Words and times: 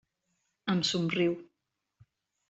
Em 0.73 0.79
somriu. 0.91 1.35